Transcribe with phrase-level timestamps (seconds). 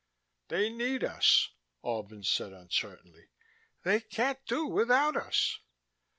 [0.47, 1.49] "They need us,"
[1.85, 3.29] Albin said uncertainly.
[3.83, 5.59] "They can't do without us."